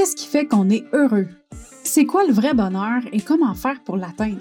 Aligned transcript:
Qu'est-ce 0.00 0.16
qui 0.16 0.28
fait 0.28 0.46
qu'on 0.46 0.70
est 0.70 0.86
heureux? 0.94 1.28
C'est 1.84 2.06
quoi 2.06 2.26
le 2.26 2.32
vrai 2.32 2.54
bonheur 2.54 3.02
et 3.12 3.20
comment 3.20 3.52
faire 3.52 3.84
pour 3.84 3.98
l'atteindre? 3.98 4.40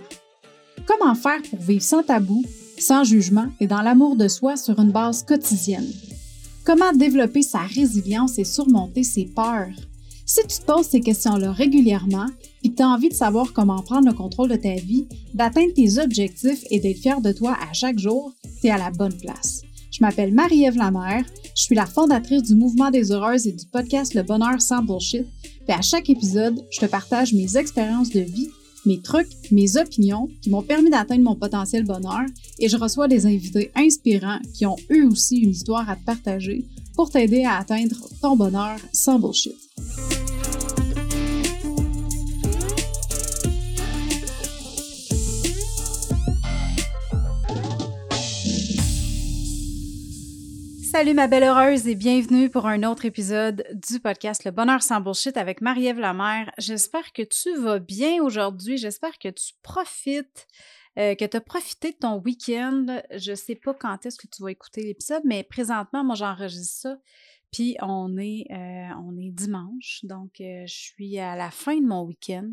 Comment 0.88 1.14
faire 1.16 1.42
pour 1.50 1.60
vivre 1.60 1.82
sans 1.82 2.02
tabou, 2.02 2.46
sans 2.78 3.04
jugement 3.04 3.48
et 3.60 3.68
dans 3.68 3.82
l'amour 3.82 4.16
de 4.16 4.30
soi 4.30 4.56
sur 4.56 4.80
une 4.80 4.94
base 4.94 5.22
quotidienne? 5.24 5.92
Comment 6.64 6.94
développer 6.94 7.42
sa 7.42 7.60
résilience 7.60 8.40
et 8.40 8.46
surmonter 8.46 9.04
ses 9.04 9.26
peurs? 9.26 9.76
Si 10.26 10.40
tu 10.48 10.60
te 10.60 10.66
poses 10.66 10.88
ces 10.88 11.02
questions-là 11.02 11.52
régulièrement 11.52 12.28
et 12.64 12.70
que 12.70 12.76
tu 12.78 12.84
as 12.84 12.88
envie 12.88 13.10
de 13.10 13.14
savoir 13.14 13.52
comment 13.52 13.82
prendre 13.82 14.08
le 14.08 14.16
contrôle 14.16 14.52
de 14.52 14.56
ta 14.56 14.76
vie, 14.76 15.10
d'atteindre 15.34 15.74
tes 15.74 16.00
objectifs 16.00 16.64
et 16.72 16.80
d'être 16.80 17.02
fier 17.02 17.20
de 17.20 17.34
toi 17.34 17.58
à 17.70 17.74
chaque 17.74 18.00
jour, 18.00 18.32
tu 18.62 18.68
es 18.68 18.72
à 18.72 18.78
la 18.78 18.92
bonne 18.92 19.18
place. 19.18 19.64
Je 19.92 20.06
m'appelle 20.06 20.34
Marie-Ève 20.34 20.78
Lamère, 20.78 21.26
je 21.60 21.66
suis 21.66 21.76
la 21.76 21.86
fondatrice 21.86 22.44
du 22.44 22.56
Mouvement 22.56 22.90
des 22.90 23.12
Heureuses 23.12 23.46
et 23.46 23.52
du 23.52 23.66
podcast 23.66 24.14
Le 24.14 24.24
Bonheur 24.24 24.62
sans 24.62 24.82
Bullshit. 24.82 25.26
Puis 25.44 25.78
à 25.78 25.82
chaque 25.82 26.10
épisode, 26.10 26.58
je 26.72 26.80
te 26.80 26.86
partage 26.86 27.34
mes 27.34 27.58
expériences 27.58 28.12
de 28.12 28.22
vie, 28.22 28.48
mes 28.86 29.02
trucs, 29.02 29.28
mes 29.52 29.76
opinions 29.76 30.30
qui 30.42 30.50
m'ont 30.50 30.62
permis 30.62 30.90
d'atteindre 30.90 31.24
mon 31.24 31.36
potentiel 31.36 31.84
bonheur 31.84 32.24
et 32.60 32.70
je 32.70 32.78
reçois 32.78 33.10
des 33.10 33.26
invités 33.26 33.72
inspirants 33.76 34.40
qui 34.54 34.66
ont 34.66 34.78
eux 34.90 35.06
aussi 35.06 35.40
une 35.40 35.50
histoire 35.50 35.90
à 35.90 35.98
te 35.98 36.06
partager 36.06 36.64
pour 36.96 37.10
t'aider 37.10 37.44
à 37.44 37.58
atteindre 37.58 37.98
ton 38.22 38.38
bonheur 38.38 38.78
sans 38.94 39.20
bullshit. 39.20 39.58
Salut 51.00 51.14
ma 51.14 51.28
belle 51.28 51.44
heureuse 51.44 51.88
et 51.88 51.96
bienvenue 51.96 52.50
pour 52.50 52.66
un 52.66 52.84
autre 52.84 53.06
épisode 53.06 53.66
du 53.72 54.02
podcast 54.02 54.44
Le 54.44 54.52
Bonheur 54.52 54.84
sans 54.84 55.00
Bullshit 55.00 55.38
avec 55.38 55.62
Marie-Ève 55.62 55.98
Lamère. 55.98 56.52
J'espère 56.58 57.14
que 57.14 57.22
tu 57.22 57.56
vas 57.56 57.80
bien 57.80 58.22
aujourd'hui. 58.22 58.78
J'espère 58.78 59.18
que 59.18 59.30
tu 59.30 59.54
profites, 59.62 60.46
euh, 60.98 61.16
que 61.16 61.24
tu 61.24 61.38
as 61.38 61.40
profité 61.40 61.92
de 61.92 61.96
ton 61.96 62.18
week-end. 62.18 63.02
Je 63.16 63.34
sais 63.34 63.56
pas 63.56 63.74
quand 63.74 64.06
est-ce 64.06 64.18
que 64.18 64.28
tu 64.28 64.44
vas 64.44 64.52
écouter 64.52 64.84
l'épisode, 64.84 65.22
mais 65.24 65.46
présentement, 65.46 66.04
moi, 66.04 66.16
j'enregistre 66.16 66.82
ça. 66.82 66.98
Puis 67.54 67.78
on 67.82 68.18
est, 68.18 68.48
euh, 68.52 68.94
on 69.02 69.18
est 69.18 69.32
dimanche, 69.32 70.02
donc 70.04 70.42
euh, 70.42 70.66
je 70.68 70.76
suis 70.76 71.18
à 71.18 71.38
la 71.38 71.50
fin 71.50 71.78
de 71.78 71.88
mon 71.88 72.04
week-end. 72.04 72.52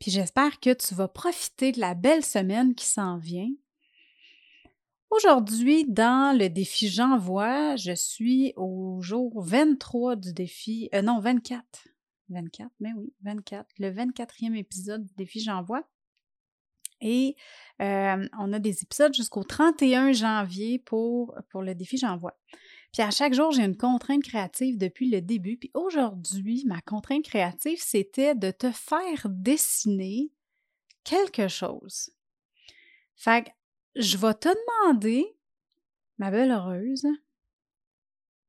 Puis 0.00 0.10
j'espère 0.10 0.58
que 0.58 0.74
tu 0.74 0.96
vas 0.96 1.06
profiter 1.06 1.70
de 1.70 1.78
la 1.78 1.94
belle 1.94 2.24
semaine 2.24 2.74
qui 2.74 2.86
s'en 2.86 3.18
vient. 3.18 3.50
Aujourd'hui, 5.10 5.86
dans 5.86 6.36
le 6.36 6.50
défi 6.50 6.88
J'envoie, 6.88 7.76
je 7.76 7.92
suis 7.94 8.52
au 8.56 9.00
jour 9.00 9.42
23 9.42 10.16
du 10.16 10.34
défi, 10.34 10.90
euh, 10.94 11.00
non, 11.00 11.18
24. 11.18 11.64
24, 12.28 12.70
mais 12.80 12.92
oui, 12.94 13.14
24. 13.22 13.66
Le 13.78 13.90
24e 13.90 14.54
épisode 14.54 15.06
du 15.06 15.14
défi 15.14 15.40
J'envoie. 15.40 15.88
Et 17.00 17.36
euh, 17.80 18.28
on 18.38 18.52
a 18.52 18.58
des 18.58 18.82
épisodes 18.82 19.14
jusqu'au 19.14 19.44
31 19.44 20.12
janvier 20.12 20.78
pour, 20.78 21.34
pour 21.48 21.62
le 21.62 21.74
défi 21.74 21.96
J'envoie. 21.96 22.38
Puis 22.92 23.00
à 23.00 23.10
chaque 23.10 23.32
jour, 23.32 23.50
j'ai 23.50 23.64
une 23.64 23.78
contrainte 23.78 24.22
créative 24.22 24.76
depuis 24.76 25.08
le 25.08 25.22
début. 25.22 25.56
Puis 25.56 25.70
aujourd'hui, 25.72 26.64
ma 26.66 26.82
contrainte 26.82 27.24
créative, 27.24 27.78
c'était 27.80 28.34
de 28.34 28.50
te 28.50 28.70
faire 28.72 29.26
dessiner 29.30 30.30
quelque 31.02 31.48
chose. 31.48 32.10
Fait 33.16 33.44
que 33.44 33.50
je 33.98 34.16
vais 34.16 34.34
te 34.34 34.48
demander, 34.48 35.36
ma 36.18 36.30
belle 36.30 36.52
heureuse, 36.52 37.06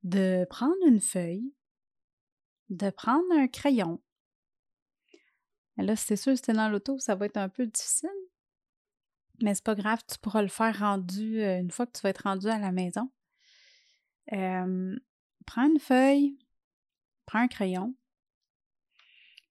de 0.03 0.45
prendre 0.49 0.75
une 0.85 1.01
feuille, 1.01 1.53
de 2.69 2.91
prendre 2.91 3.31
un 3.31 3.47
crayon. 3.47 3.99
là, 5.77 5.95
c'est 5.95 6.15
sûr, 6.15 6.35
si 6.37 6.43
tu 6.43 6.53
dans 6.53 6.69
l'auto, 6.69 6.99
ça 6.99 7.15
va 7.15 7.25
être 7.25 7.37
un 7.37 7.49
peu 7.49 7.65
difficile. 7.65 8.09
Mais 9.41 9.55
c'est 9.55 9.63
pas 9.63 9.75
grave, 9.75 9.99
tu 10.07 10.19
pourras 10.19 10.43
le 10.43 10.49
faire 10.49 10.77
rendu 10.79 11.41
euh, 11.41 11.59
une 11.59 11.71
fois 11.71 11.87
que 11.87 11.93
tu 11.93 12.01
vas 12.01 12.09
être 12.09 12.23
rendu 12.23 12.47
à 12.47 12.59
la 12.59 12.71
maison. 12.71 13.09
prends 14.27 15.67
une 15.67 15.79
feuille, 15.79 16.37
prends 17.25 17.39
un 17.39 17.47
crayon. 17.47 17.95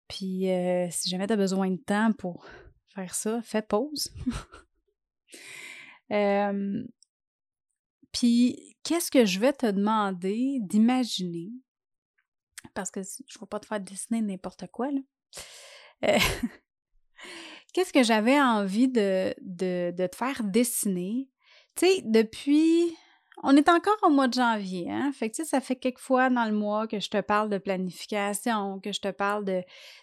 Puis 0.08 0.50
euh, 0.50 0.88
si 0.90 1.08
jamais 1.08 1.26
tu 1.26 1.34
as 1.34 1.36
besoin 1.36 1.70
de 1.70 1.76
temps 1.76 2.12
pour 2.12 2.46
faire 2.88 3.14
ça, 3.14 3.40
fais 3.42 3.62
pause. 3.62 4.12
Puis, 8.14 8.76
qu'est-ce 8.84 9.10
que 9.10 9.24
je 9.24 9.40
vais 9.40 9.52
te 9.52 9.66
demander 9.66 10.58
d'imaginer? 10.60 11.50
Parce 12.72 12.90
que 12.90 13.00
je 13.02 13.38
ne 13.38 13.40
vais 13.40 13.46
pas 13.50 13.58
te 13.58 13.66
faire 13.66 13.80
dessiner 13.80 14.22
n'importe 14.22 14.66
quoi, 14.68 14.90
là. 14.90 15.00
Euh, 16.04 16.18
qu'est-ce 17.72 17.92
que 17.92 18.02
j'avais 18.04 18.40
envie 18.40 18.88
de, 18.88 19.34
de, 19.40 19.92
de, 19.96 20.06
te 20.06 20.16
faire 20.16 20.44
dessiner? 20.44 21.28
Tu 21.74 21.86
sais, 21.86 22.02
depuis. 22.04 22.96
On 23.42 23.56
est 23.56 23.68
encore 23.68 23.98
au 24.04 24.10
mois 24.10 24.28
de 24.28 24.34
janvier, 24.34 24.88
hein? 24.88 25.10
Fait 25.12 25.34
ça 25.34 25.60
fait 25.60 25.74
quelques 25.74 25.98
fois 25.98 26.30
dans 26.30 26.44
le 26.44 26.54
mois 26.54 26.86
que 26.86 27.00
je 27.00 27.10
te 27.10 27.20
parle 27.20 27.50
de 27.50 27.58
planification, 27.58 28.78
que 28.78 28.92
je 28.92 29.00
te 29.00 29.10
parle 29.10 29.44
de, 29.44 29.60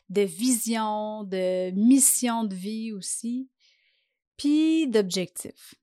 de 0.09 0.21
vision, 0.21 1.23
de 1.23 1.71
mission 1.71 2.43
de 2.43 2.53
vie 2.53 2.91
aussi, 2.91 3.49
puis 4.35 4.89
d'objectifs. 4.89 5.75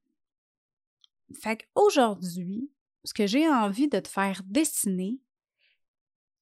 Fait 1.34 1.58
qu'aujourd'hui, 1.58 2.70
ce 3.04 3.12
que 3.14 3.26
j'ai 3.26 3.48
envie 3.48 3.88
de 3.88 4.00
te 4.00 4.08
faire 4.08 4.42
dessiner, 4.44 5.20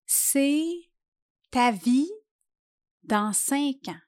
c'est 0.07 0.91
ta 1.51 1.73
vie 1.73 2.11
dans 3.03 3.33
cinq 3.33 3.89
ans. 3.89 4.01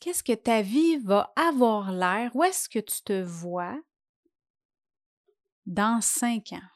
Qu'est-ce 0.00 0.22
que 0.22 0.32
ta 0.32 0.62
vie 0.62 0.96
va 0.98 1.32
avoir 1.36 1.92
l'air? 1.92 2.34
Où 2.34 2.42
est-ce 2.42 2.68
que 2.68 2.78
tu 2.78 3.02
te 3.02 3.22
vois 3.22 3.78
dans 5.66 6.00
cinq 6.00 6.52
ans? 6.52 6.68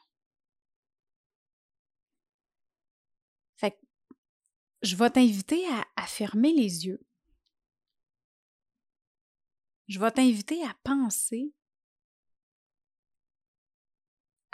Fait 3.55 3.71
que 3.71 3.77
je 4.83 4.95
vais 4.95 5.09
t'inviter 5.09 5.67
à, 5.69 5.85
à 5.95 6.05
fermer 6.05 6.53
les 6.53 6.85
yeux. 6.85 7.03
Je 9.87 9.99
vais 9.99 10.11
t'inviter 10.11 10.63
à 10.63 10.75
penser 10.83 11.51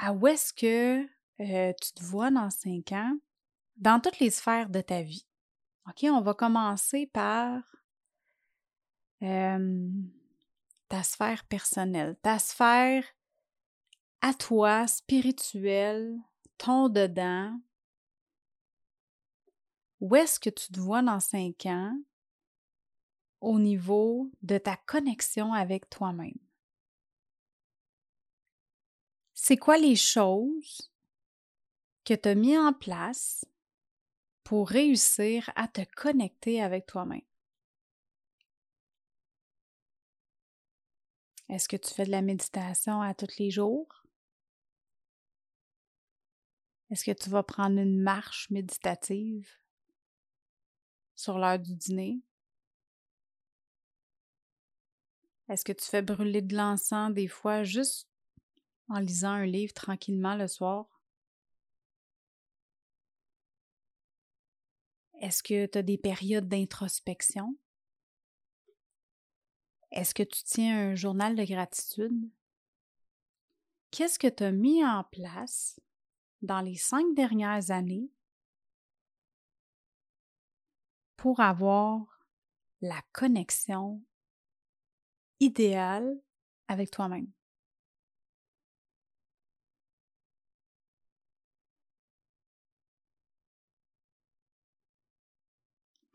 à 0.03 0.13
où 0.13 0.25
est-ce 0.25 0.51
que 0.51 1.05
tu 1.37 1.93
te 1.93 2.03
vois 2.03 2.31
dans 2.31 2.49
cinq 2.49 2.91
ans? 2.91 3.15
Dans 3.77 3.99
toutes 3.99 4.19
les 4.19 4.31
sphères 4.31 4.69
de 4.69 4.81
ta 4.81 5.03
vie. 5.03 5.27
OK, 5.87 6.05
on 6.09 6.21
va 6.21 6.33
commencer 6.33 7.05
par 7.05 7.63
ta 9.19 11.03
sphère 11.03 11.45
personnelle, 11.45 12.17
ta 12.23 12.39
sphère 12.39 13.05
à 14.21 14.33
toi, 14.33 14.87
spirituelle, 14.87 16.17
ton 16.57 16.89
dedans. 16.89 17.59
Où 19.99 20.15
est-ce 20.15 20.39
que 20.39 20.49
tu 20.49 20.71
te 20.71 20.79
vois 20.79 21.03
dans 21.03 21.19
cinq 21.19 21.67
ans 21.67 21.95
au 23.39 23.59
niveau 23.59 24.31
de 24.41 24.57
ta 24.57 24.77
connexion 24.77 25.53
avec 25.53 25.89
toi-même? 25.91 26.39
C'est 29.43 29.57
quoi 29.57 29.79
les 29.79 29.95
choses 29.95 30.93
que 32.05 32.13
tu 32.13 32.29
as 32.29 32.35
mis 32.35 32.55
en 32.55 32.73
place 32.73 33.43
pour 34.43 34.69
réussir 34.69 35.49
à 35.55 35.67
te 35.67 35.81
connecter 35.95 36.61
avec 36.61 36.85
toi-même? 36.85 37.23
Est-ce 41.49 41.67
que 41.67 41.75
tu 41.75 41.91
fais 41.91 42.05
de 42.05 42.11
la 42.11 42.21
méditation 42.21 43.01
à 43.01 43.15
tous 43.15 43.35
les 43.39 43.49
jours? 43.49 44.03
Est-ce 46.91 47.03
que 47.03 47.11
tu 47.11 47.31
vas 47.31 47.41
prendre 47.41 47.79
une 47.79 47.99
marche 47.99 48.47
méditative 48.51 49.49
sur 51.15 51.39
l'heure 51.39 51.57
du 51.57 51.73
dîner? 51.73 52.21
Est-ce 55.49 55.65
que 55.65 55.73
tu 55.73 55.85
fais 55.85 56.03
brûler 56.03 56.43
de 56.43 56.55
l'encens 56.55 57.11
des 57.11 57.27
fois 57.27 57.63
juste 57.63 58.10
en 58.91 58.99
lisant 58.99 59.31
un 59.31 59.45
livre 59.45 59.73
tranquillement 59.73 60.35
le 60.35 60.47
soir? 60.47 60.85
Est-ce 65.21 65.41
que 65.41 65.65
tu 65.65 65.77
as 65.77 65.83
des 65.83 65.97
périodes 65.97 66.49
d'introspection? 66.49 67.55
Est-ce 69.91 70.13
que 70.13 70.23
tu 70.23 70.43
tiens 70.43 70.91
un 70.91 70.95
journal 70.95 71.35
de 71.35 71.43
gratitude? 71.45 72.29
Qu'est-ce 73.91 74.19
que 74.19 74.27
tu 74.27 74.43
as 74.43 74.51
mis 74.51 74.83
en 74.83 75.03
place 75.05 75.79
dans 76.41 76.61
les 76.61 76.75
cinq 76.75 77.13
dernières 77.13 77.71
années 77.71 78.09
pour 81.17 81.39
avoir 81.39 82.25
la 82.81 83.01
connexion 83.13 84.01
idéale 85.39 86.19
avec 86.67 86.89
toi-même? 86.91 87.31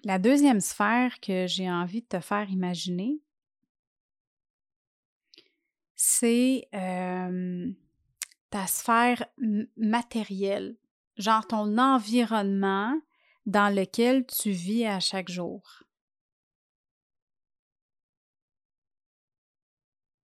La 0.08 0.20
deuxième 0.20 0.60
sphère 0.60 1.18
que 1.18 1.48
j'ai 1.48 1.68
envie 1.68 2.00
de 2.00 2.06
te 2.06 2.20
faire 2.20 2.48
imaginer, 2.48 3.20
c'est 5.96 6.68
ta 8.50 8.68
sphère 8.68 9.26
matérielle, 9.76 10.76
genre 11.16 11.44
ton 11.44 11.76
environnement 11.76 12.96
dans 13.46 13.74
lequel 13.74 14.24
tu 14.26 14.52
vis 14.52 14.86
à 14.86 15.00
chaque 15.00 15.28
jour. 15.28 15.82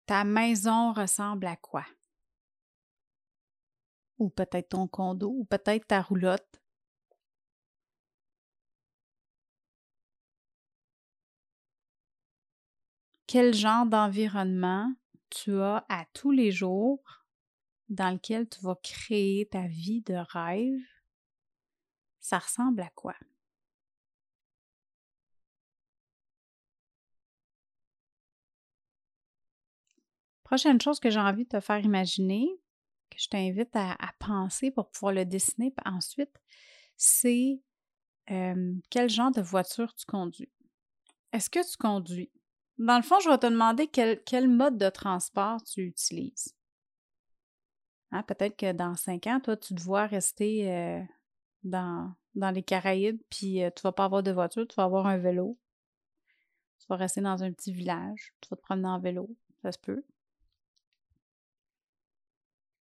Ta 0.04 0.24
maison 0.24 0.92
ressemble 0.92 1.46
à 1.46 1.56
quoi? 1.56 1.86
Ou 4.18 4.28
peut-être 4.28 4.68
ton 4.68 4.86
condo, 4.86 5.30
ou 5.30 5.46
peut-être 5.46 5.86
ta 5.86 6.02
roulotte. 6.02 6.59
Quel 13.32 13.54
genre 13.54 13.86
d'environnement 13.86 14.92
tu 15.30 15.54
as 15.60 15.84
à 15.88 16.04
tous 16.14 16.32
les 16.32 16.50
jours 16.50 17.00
dans 17.88 18.10
lequel 18.10 18.48
tu 18.48 18.58
vas 18.60 18.74
créer 18.82 19.46
ta 19.46 19.68
vie 19.68 20.02
de 20.02 20.14
rêve, 20.14 20.80
ça 22.18 22.40
ressemble 22.40 22.80
à 22.80 22.90
quoi? 22.96 23.14
Prochaine 30.42 30.80
chose 30.80 30.98
que 30.98 31.10
j'ai 31.10 31.20
envie 31.20 31.44
de 31.44 31.50
te 31.50 31.60
faire 31.60 31.78
imaginer, 31.78 32.48
que 33.10 33.18
je 33.20 33.28
t'invite 33.28 33.76
à, 33.76 33.96
penser 34.18 34.72
pour 34.72 34.90
pouvoir 34.90 35.12
le 35.12 35.24
dessiner 35.24 35.72
ensuite, 35.84 36.34
c'est 36.96 37.60
quel 38.26 39.08
genre 39.08 39.30
de 39.30 39.40
voiture 39.40 39.94
tu 39.94 40.04
conduis? 40.04 40.50
Est-ce 41.32 41.48
que 41.48 41.60
tu 41.60 41.76
conduis? 41.76 42.32
Dans 42.80 42.96
le 42.96 43.02
fond, 43.02 43.20
je 43.20 43.28
vais 43.28 43.36
te 43.36 43.46
demander 43.46 43.88
quel, 43.88 44.22
quel 44.24 44.48
mode 44.48 44.78
de 44.78 44.88
transport 44.88 45.62
tu 45.62 45.82
utilises. 45.82 46.56
Hein, 48.10 48.22
peut-être 48.22 48.56
que 48.56 48.72
dans 48.72 48.94
cinq 48.94 49.26
ans, 49.26 49.38
toi, 49.38 49.54
tu 49.54 49.74
te 49.74 49.82
vois 49.82 50.06
rester 50.06 50.72
euh, 50.72 51.02
dans, 51.62 52.10
dans 52.34 52.50
les 52.50 52.62
Caraïbes, 52.62 53.20
puis 53.28 53.62
euh, 53.62 53.70
tu 53.76 53.82
vas 53.82 53.92
pas 53.92 54.06
avoir 54.06 54.22
de 54.22 54.30
voiture, 54.30 54.66
tu 54.66 54.74
vas 54.76 54.84
avoir 54.84 55.06
un 55.06 55.18
vélo. 55.18 55.58
Tu 56.78 56.86
vas 56.88 56.96
rester 56.96 57.20
dans 57.20 57.42
un 57.42 57.52
petit 57.52 57.70
village, 57.70 58.32
tu 58.40 58.48
vas 58.48 58.56
te 58.56 58.62
promener 58.62 58.88
en 58.88 58.98
vélo, 58.98 59.28
ça 59.60 59.72
se 59.72 59.78
peut. 59.78 60.02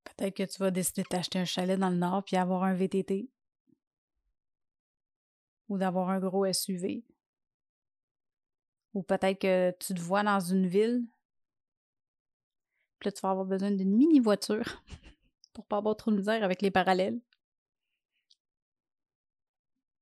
Peut-être 0.05 0.37
que 0.37 0.45
tu 0.45 0.59
vas 0.61 0.71
décider 0.71 1.03
de 1.03 1.09
t'acheter 1.09 1.41
un 1.41 1.45
chalet 1.45 1.77
dans 1.77 1.91
le 1.91 1.97
nord 1.97 2.23
puis 2.23 2.37
avoir 2.37 2.63
un 2.63 2.75
VTT. 2.75 3.29
Ou 5.69 5.77
d'avoir 5.77 6.11
un 6.11 6.21
gros 6.21 6.47
SUV. 6.47 7.05
Ou 8.95 9.03
peut-être 9.03 9.39
que 9.41 9.71
tu 9.79 9.95
te 9.95 10.01
vois 10.01 10.23
dans 10.23 10.41
une 10.41 10.67
ville. 10.67 11.05
Puis 12.99 13.09
là, 13.09 13.13
tu 13.13 13.21
vas 13.21 13.31
avoir 13.31 13.47
besoin 13.47 13.71
d'une 13.71 13.95
mini 13.95 14.19
voiture 14.21 14.83
pour 15.53 15.67
pas 15.67 15.77
avoir 15.79 15.97
trop 15.97 16.11
de 16.11 16.17
misère 16.17 16.43
avec 16.43 16.63
les 16.63 16.71
parallèles. 16.71 17.21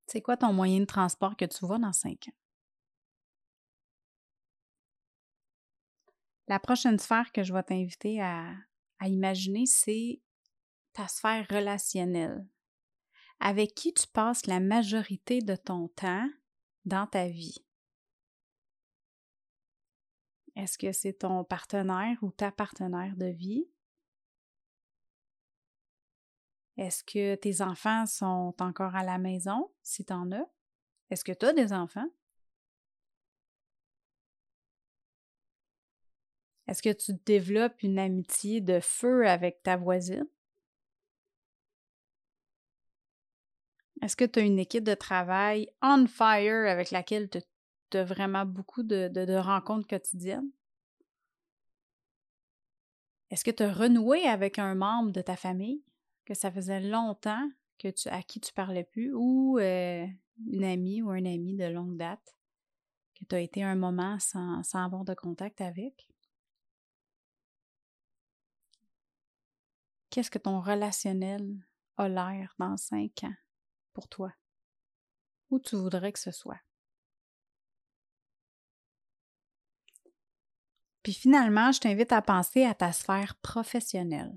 C'est 0.06 0.22
quoi 0.22 0.36
ton 0.36 0.52
moyen 0.52 0.80
de 0.80 0.84
transport 0.84 1.36
que 1.36 1.44
tu 1.44 1.66
vois 1.66 1.78
dans 1.78 1.92
cinq 1.92 2.28
ans? 2.28 2.36
La 6.48 6.60
prochaine 6.60 6.98
sphère 6.98 7.32
que 7.32 7.42
je 7.42 7.52
vais 7.52 7.62
t'inviter 7.64 8.22
à 8.22 8.54
imaginer, 9.02 9.66
c'est 9.66 10.20
ta 10.92 11.08
sphère 11.08 11.46
relationnelle. 11.50 12.46
Avec 13.40 13.74
qui 13.74 13.92
tu 13.92 14.06
passes 14.06 14.46
la 14.46 14.60
majorité 14.60 15.40
de 15.40 15.56
ton 15.56 15.88
temps 15.88 16.28
dans 16.84 17.06
ta 17.06 17.26
vie? 17.26 17.65
Est-ce 20.56 20.78
que 20.78 20.90
c'est 20.90 21.12
ton 21.12 21.44
partenaire 21.44 22.16
ou 22.22 22.30
ta 22.30 22.50
partenaire 22.50 23.14
de 23.16 23.26
vie? 23.26 23.68
Est-ce 26.78 27.04
que 27.04 27.34
tes 27.36 27.62
enfants 27.62 28.06
sont 28.06 28.54
encore 28.58 28.96
à 28.96 29.04
la 29.04 29.18
maison, 29.18 29.70
si 29.82 30.04
tu 30.04 30.12
en 30.12 30.32
as? 30.32 30.48
Est-ce 31.10 31.24
que 31.24 31.32
tu 31.32 31.46
as 31.46 31.52
des 31.52 31.72
enfants? 31.72 32.08
Est-ce 36.66 36.82
que 36.82 36.92
tu 36.92 37.12
développes 37.24 37.82
une 37.82 37.98
amitié 37.98 38.60
de 38.60 38.80
feu 38.80 39.28
avec 39.28 39.62
ta 39.62 39.76
voisine? 39.76 40.26
Est-ce 44.02 44.16
que 44.16 44.24
tu 44.24 44.38
as 44.40 44.42
une 44.42 44.58
équipe 44.58 44.84
de 44.84 44.94
travail 44.94 45.70
on 45.80 46.06
fire 46.06 46.68
avec 46.68 46.90
laquelle 46.90 47.30
tu 47.30 47.38
as 47.38 47.55
vraiment 48.04 48.44
beaucoup 48.44 48.82
de, 48.82 49.08
de 49.08 49.37
rencontres 49.37 49.87
quotidiennes? 49.87 50.50
Est-ce 53.31 53.44
que 53.44 53.50
tu 53.50 53.62
as 53.62 53.72
renoué 53.72 54.22
avec 54.22 54.58
un 54.58 54.75
membre 54.75 55.10
de 55.10 55.20
ta 55.20 55.37
famille? 55.37 55.82
que 56.26 56.34
ça 56.34 56.50
faisait 56.50 56.81
longtemps 56.81 57.48
que 57.78 57.88
tu, 57.88 58.08
à 58.08 58.22
qui 58.22 58.40
tu 58.40 58.52
parlais 58.52 58.84
plus, 58.84 59.12
ou 59.14 59.58
euh, 59.58 60.06
une 60.50 60.64
amie 60.64 61.00
ou 61.00 61.10
un 61.10 61.25
ami 61.25 61.54
de 61.54 61.64
longue 61.64 61.96
date 61.96 62.37
que 63.14 63.25
tu 63.25 63.34
as 63.34 63.40
été 63.40 63.62
un 63.62 63.76
moment 63.76 64.19
sans, 64.19 64.62
sans 64.62 64.84
avoir 64.84 65.04
de 65.04 65.14
contact 65.14 65.60
avec? 65.60 66.08
Qu'est-ce 70.10 70.31
que 70.31 70.38
ton 70.38 70.60
relationnel 70.60 71.46
a 71.96 72.08
l'air 72.08 72.54
dans 72.58 72.76
cinq 72.76 73.25
ans 73.25 73.34
pour 73.92 74.08
toi? 74.08 74.32
Où 75.50 75.58
tu 75.60 75.76
voudrais 75.76 76.12
que 76.12 76.19
ce 76.19 76.32
soit? 76.32 76.60
Puis 81.06 81.14
finalement, 81.14 81.70
je 81.70 81.78
t'invite 81.78 82.10
à 82.10 82.20
penser 82.20 82.64
à 82.64 82.74
ta 82.74 82.90
sphère 82.90 83.36
professionnelle. 83.36 84.36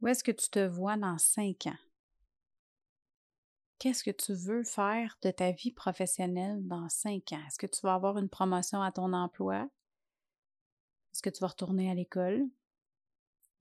Où 0.00 0.08
est-ce 0.08 0.24
que 0.24 0.32
tu 0.32 0.50
te 0.50 0.66
vois 0.66 0.96
dans 0.96 1.16
cinq 1.16 1.68
ans? 1.68 1.78
Qu'est-ce 3.78 4.02
que 4.02 4.10
tu 4.10 4.34
veux 4.34 4.64
faire 4.64 5.16
de 5.22 5.30
ta 5.30 5.52
vie 5.52 5.70
professionnelle 5.70 6.66
dans 6.66 6.88
cinq 6.88 7.30
ans? 7.30 7.46
Est-ce 7.46 7.58
que 7.58 7.68
tu 7.68 7.82
vas 7.82 7.94
avoir 7.94 8.18
une 8.18 8.28
promotion 8.28 8.82
à 8.82 8.90
ton 8.90 9.12
emploi? 9.12 9.68
Est-ce 11.12 11.22
que 11.22 11.30
tu 11.30 11.38
vas 11.38 11.46
retourner 11.46 11.88
à 11.88 11.94
l'école? 11.94 12.48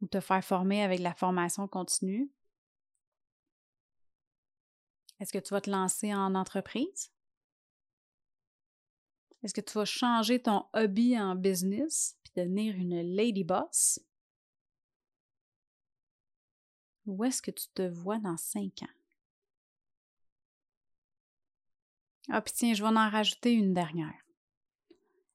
Ou 0.02 0.08
te 0.08 0.20
faire 0.20 0.44
former 0.44 0.82
avec 0.82 1.00
la 1.00 1.14
formation 1.14 1.68
continue? 1.68 2.32
Est-ce 5.22 5.32
que 5.32 5.38
tu 5.38 5.54
vas 5.54 5.62
te 5.62 5.70
lancer 5.70 6.12
en 6.16 6.34
entreprise? 6.34 7.12
Est-ce 9.44 9.54
que 9.54 9.62
tu 9.62 9.74
vas 9.74 9.86
changer 9.86 10.42
ton 10.42 10.66
hobby 10.74 11.18
en 11.18 11.36
business 11.36 12.18
puis 12.24 12.34
devenir 12.36 12.76
une 12.76 13.16
lady 13.16 13.44
boss? 13.44 14.00
Où 17.06 17.24
est-ce 17.24 17.44
que 17.44 17.52
tu 17.52 17.68
te 17.68 17.84
vois 17.84 18.18
dans 18.18 18.36
cinq 18.36 18.82
ans? 18.82 18.98
Ah, 22.30 22.42
puis 22.42 22.54
tiens, 22.54 22.74
je 22.74 22.82
vais 22.82 22.90
en 22.90 23.10
rajouter 23.10 23.54
une 23.54 23.76
dernière. 23.76 24.26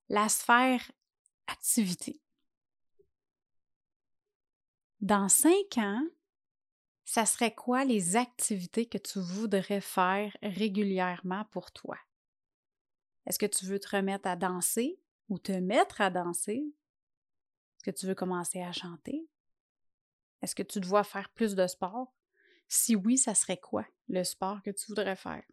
La 0.09 0.27
sphère 0.27 0.91
activité. 1.47 2.19
Dans 4.99 5.29
cinq 5.29 5.77
ans, 5.77 6.05
ça 7.07 7.25
serait 7.25 7.55
quoi 7.55 7.85
les 7.85 8.17
activités 8.17 8.85
que 8.85 8.97
tu 8.97 9.21
voudrais 9.21 9.79
faire 9.79 10.35
régulièrement 10.43 11.45
pour 11.51 11.71
toi? 11.71 11.97
Est-ce 13.25 13.39
que 13.39 13.45
tu 13.45 13.65
veux 13.65 13.79
te 13.79 13.95
remettre 13.95 14.27
à 14.27 14.35
danser 14.35 14.99
ou 15.29 15.39
te 15.39 15.53
mettre 15.53 16.01
à 16.01 16.09
danser? 16.09 16.65
Est-ce 17.77 17.83
que 17.85 17.97
tu 17.97 18.07
veux 18.07 18.13
commencer 18.13 18.61
à 18.61 18.73
chanter? 18.73 19.25
Est-ce 20.41 20.53
que 20.53 20.63
tu 20.63 20.81
te 20.81 20.85
vois 20.85 21.05
faire 21.05 21.29
plus 21.29 21.55
de 21.55 21.65
sport? 21.65 22.13
Si 22.67 22.93
oui, 22.97 23.17
ça 23.17 23.33
serait 23.33 23.55
quoi 23.55 23.85
le 24.09 24.25
sport 24.25 24.61
que 24.61 24.71
tu 24.71 24.87
voudrais 24.89 25.15
faire? 25.15 25.43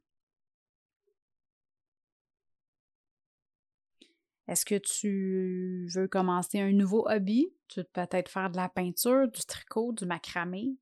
Est-ce 4.48 4.66
que 4.66 4.78
tu 4.78 5.88
veux 5.94 6.08
commencer 6.08 6.58
un 6.58 6.72
nouveau 6.72 7.08
hobby? 7.08 7.54
Tu 7.68 7.78
veux 7.78 7.84
peut-être 7.84 8.28
faire 8.28 8.50
de 8.50 8.56
la 8.56 8.68
peinture, 8.68 9.28
du 9.28 9.44
tricot, 9.44 9.92
du 9.92 10.04
macramé, 10.04 10.76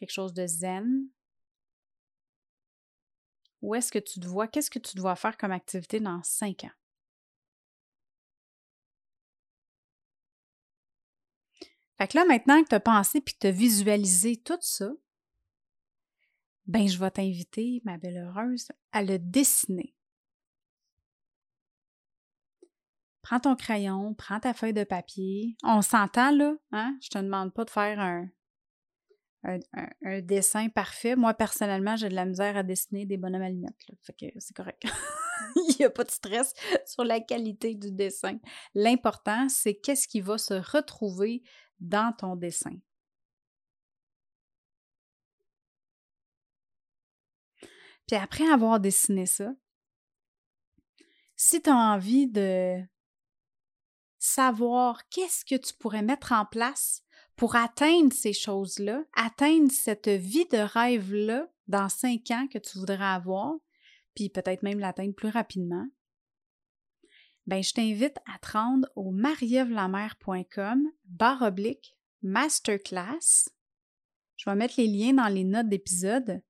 quelque 0.00 0.12
chose 0.12 0.32
de 0.32 0.46
zen? 0.46 1.08
Où 3.60 3.74
est-ce 3.74 3.92
que 3.92 3.98
tu 3.98 4.18
te 4.18 4.26
vois? 4.26 4.48
Qu'est-ce 4.48 4.70
que 4.70 4.78
tu 4.78 4.96
dois 4.96 5.14
faire 5.14 5.36
comme 5.36 5.52
activité 5.52 6.00
dans 6.00 6.22
cinq 6.22 6.64
ans? 6.64 6.70
Fait 11.98 12.08
que 12.08 12.16
là, 12.16 12.24
maintenant 12.24 12.62
que 12.62 12.68
tu 12.70 12.74
as 12.74 12.80
pensé 12.80 13.20
puis 13.20 13.34
que 13.34 13.40
tu 13.40 13.46
as 13.48 13.50
visualisé 13.50 14.38
tout 14.38 14.56
ça, 14.62 14.90
ben 16.64 16.88
je 16.88 16.98
vais 16.98 17.10
t'inviter, 17.10 17.82
ma 17.84 17.98
belle 17.98 18.16
heureuse, 18.16 18.68
à 18.92 19.02
le 19.02 19.18
dessiner. 19.18 19.94
Prends 23.20 23.40
ton 23.40 23.54
crayon, 23.54 24.14
prends 24.14 24.40
ta 24.40 24.54
feuille 24.54 24.72
de 24.72 24.84
papier. 24.84 25.56
On 25.62 25.82
s'entend 25.82 26.30
là, 26.30 26.54
hein? 26.72 26.96
Je 27.02 27.10
te 27.10 27.18
demande 27.18 27.52
pas 27.52 27.66
de 27.66 27.70
faire 27.70 28.00
un, 28.00 28.30
un, 29.44 30.20
dessin 30.20 30.68
parfait. 30.68 31.16
Moi, 31.16 31.34
personnellement, 31.34 31.96
j'ai 31.96 32.08
de 32.08 32.14
la 32.14 32.26
misère 32.26 32.56
à 32.56 32.62
dessiner 32.62 33.06
des 33.06 33.16
bonhommes 33.16 33.42
allumettes. 33.42 33.88
Là. 33.88 33.94
Fait 34.02 34.12
que 34.12 34.26
c'est 34.38 34.54
correct. 34.54 34.82
Il 35.56 35.76
n'y 35.78 35.84
a 35.84 35.90
pas 35.90 36.04
de 36.04 36.10
stress 36.10 36.52
sur 36.86 37.04
la 37.04 37.20
qualité 37.20 37.74
du 37.74 37.90
dessin. 37.90 38.38
L'important, 38.74 39.48
c'est 39.48 39.74
qu'est-ce 39.74 40.06
qui 40.06 40.20
va 40.20 40.38
se 40.38 40.54
retrouver 40.54 41.42
dans 41.80 42.12
ton 42.12 42.36
dessin. 42.36 42.76
Puis 48.06 48.16
après 48.16 48.48
avoir 48.50 48.80
dessiné 48.80 49.24
ça, 49.24 49.54
si 51.36 51.62
tu 51.62 51.70
as 51.70 51.76
envie 51.76 52.26
de 52.26 52.82
savoir 54.18 55.08
qu'est-ce 55.08 55.44
que 55.44 55.54
tu 55.54 55.72
pourrais 55.74 56.02
mettre 56.02 56.32
en 56.32 56.44
place 56.44 57.02
pour 57.40 57.56
atteindre 57.56 58.12
ces 58.12 58.34
choses-là, 58.34 59.02
atteindre 59.14 59.72
cette 59.72 60.10
vie 60.10 60.46
de 60.48 60.58
rêve-là 60.58 61.48
dans 61.68 61.88
cinq 61.88 62.30
ans 62.30 62.46
que 62.46 62.58
tu 62.58 62.78
voudrais 62.78 63.02
avoir, 63.02 63.54
puis 64.14 64.28
peut-être 64.28 64.62
même 64.62 64.78
l'atteindre 64.78 65.14
plus 65.14 65.30
rapidement, 65.30 65.86
ben 67.46 67.62
je 67.62 67.72
t'invite 67.72 68.18
à 68.26 68.38
te 68.40 68.52
rendre 68.52 68.86
au 68.94 69.10
marievlamer.com 69.10 70.82
barre 71.06 71.40
oblique 71.40 71.96
masterclass. 72.20 73.48
Je 74.36 74.50
vais 74.50 74.56
mettre 74.56 74.74
les 74.76 74.88
liens 74.88 75.14
dans 75.14 75.28
les 75.28 75.44
notes 75.44 75.70
d'épisode. 75.70 76.42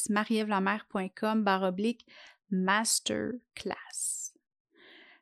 marievlamer.com 0.09 1.43
baroblique 1.43 2.05
masterclass. 2.49 4.33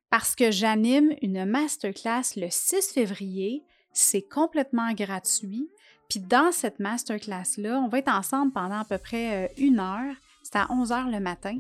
Parce 0.09 0.35
que 0.35 0.51
j'anime 0.51 1.13
une 1.21 1.45
masterclass 1.45 2.35
le 2.37 2.49
6 2.49 2.91
février, 2.93 3.63
c'est 3.91 4.27
complètement 4.27 4.93
gratuit. 4.93 5.69
Puis 6.09 6.19
dans 6.19 6.51
cette 6.51 6.79
masterclass-là, 6.79 7.79
on 7.79 7.87
va 7.87 7.99
être 7.99 8.11
ensemble 8.11 8.53
pendant 8.53 8.79
à 8.79 8.85
peu 8.85 8.97
près 8.97 9.45
euh, 9.45 9.47
une 9.57 9.79
heure. 9.79 10.15
C'est 10.43 10.57
à 10.57 10.67
11 10.71 10.91
heures 10.91 11.09
le 11.09 11.19
matin. 11.19 11.57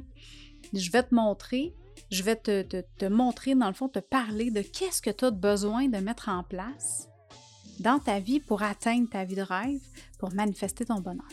Je 0.73 0.91
vais 0.91 1.03
te 1.03 1.15
montrer, 1.15 1.73
je 2.11 2.23
vais 2.23 2.35
te, 2.35 2.61
te 2.61 3.05
montrer, 3.05 3.55
dans 3.55 3.67
le 3.67 3.73
fond, 3.73 3.89
te 3.89 3.99
parler 3.99 4.51
de 4.51 4.61
qu'est-ce 4.61 5.01
que 5.01 5.09
tu 5.09 5.25
as 5.25 5.31
besoin 5.31 5.87
de 5.87 5.97
mettre 5.97 6.29
en 6.29 6.43
place 6.43 7.09
dans 7.79 7.99
ta 7.99 8.19
vie 8.19 8.39
pour 8.39 8.63
atteindre 8.63 9.09
ta 9.09 9.23
vie 9.23 9.35
de 9.35 9.41
rêve, 9.41 9.81
pour 10.19 10.33
manifester 10.33 10.85
ton 10.85 10.99
bonheur. 10.99 11.27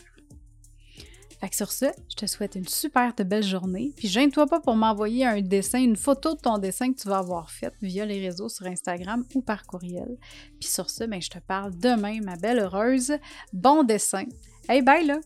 Fait 1.43 1.49
que 1.49 1.57
sur 1.57 1.73
ce, 1.73 1.87
je 2.09 2.15
te 2.15 2.27
souhaite 2.27 2.55
une 2.55 2.69
super 2.69 3.13
belle 3.15 3.43
journée. 3.43 3.93
Puis 3.97 4.07
gêne-toi 4.07 4.47
pas 4.47 4.61
pour 4.61 4.77
m'envoyer 4.77 5.27
un 5.27 5.41
dessin, 5.41 5.81
une 5.81 5.97
photo 5.97 6.37
de 6.37 6.41
ton 6.41 6.59
dessin 6.59 6.93
que 6.93 7.01
tu 7.01 7.09
vas 7.09 7.19
avoir 7.19 7.51
fait 7.51 7.75
via 7.83 8.07
les 8.07 8.21
réseaux 8.21 8.49
sur 8.49 8.65
Instagram 8.67 9.25
ou 9.35 9.43
par 9.43 9.67
courriel. 9.67 10.19
Puis 10.61 10.69
sur 10.69 10.89
ce, 10.89 11.03
ben, 11.03 11.21
je 11.21 11.31
te 11.31 11.41
parle 11.41 11.77
demain, 11.77 12.21
ma 12.23 12.37
belle 12.37 12.61
heureuse. 12.61 13.15
Bon 13.53 13.83
dessin. 13.83 14.27
Hey, 14.69 14.83
bye 14.83 15.05
là! 15.05 15.19